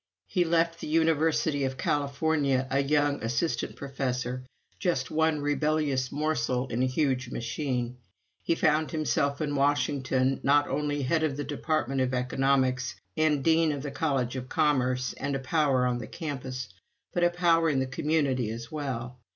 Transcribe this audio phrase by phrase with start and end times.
[0.25, 4.43] He left the University of California a young Assistant Professor,
[4.79, 7.97] just one rebellious morsel in a huge machine.
[8.41, 13.71] He found himself in Washington, not only Head of the Department of Economics and Dean
[13.71, 16.69] of the College of Commerce, and a power on the campus,
[17.13, 19.19] but a power in the community as well.